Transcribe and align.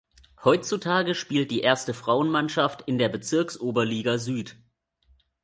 Heutzutage 0.43 1.13
spielt 1.13 1.51
die 1.51 1.59
erste 1.59 1.93
Frauenmannschaft 1.93 2.81
in 2.87 2.97
der 2.97 3.07
Bezirksoberliga 3.07 4.17
Süd. 4.17 4.55